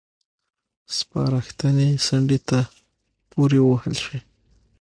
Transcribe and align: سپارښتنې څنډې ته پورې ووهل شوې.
سپارښتنې 0.97 1.89
څنډې 2.05 2.39
ته 2.49 2.59
پورې 3.31 3.57
ووهل 3.61 3.95
شوې. 4.03 4.19